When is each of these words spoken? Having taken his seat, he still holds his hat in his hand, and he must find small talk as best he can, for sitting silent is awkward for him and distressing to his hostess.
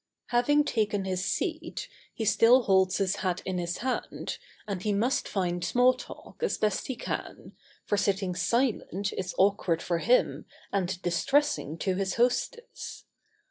Having 0.29 0.63
taken 0.63 1.05
his 1.05 1.23
seat, 1.23 1.87
he 2.11 2.25
still 2.25 2.63
holds 2.63 2.97
his 2.97 3.17
hat 3.17 3.43
in 3.45 3.59
his 3.59 3.77
hand, 3.77 4.39
and 4.67 4.81
he 4.81 4.93
must 4.93 5.27
find 5.27 5.63
small 5.63 5.93
talk 5.93 6.41
as 6.41 6.57
best 6.57 6.87
he 6.87 6.95
can, 6.95 7.51
for 7.85 7.97
sitting 7.97 8.33
silent 8.33 9.13
is 9.13 9.35
awkward 9.37 9.79
for 9.83 9.99
him 9.99 10.45
and 10.73 10.99
distressing 11.03 11.77
to 11.77 11.93
his 11.93 12.15
hostess. 12.15 13.05